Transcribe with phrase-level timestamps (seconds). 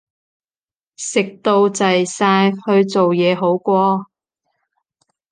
[0.97, 4.07] 食到滯晒，去做嘢好過